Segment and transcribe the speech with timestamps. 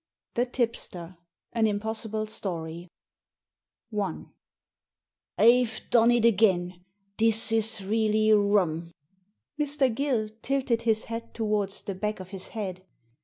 [0.33, 1.15] THE TIPSTER
[1.53, 2.87] AN IMPOSSIBLE STORY"
[3.91, 3.95] T
[5.37, 6.83] 'VE done it again!
[7.19, 8.93] This is really rum!"
[9.59, 9.93] X Mr.
[9.93, 12.83] Gill tilted his hat towards the back of his head.